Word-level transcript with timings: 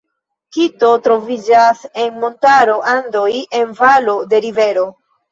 Kito 0.55 0.87
troviĝas 1.07 1.83
en 2.03 2.15
montaro 2.23 2.77
Andoj 2.93 3.27
en 3.59 3.75
valo 3.83 4.17
de 4.33 4.41
rivero. 4.47 4.87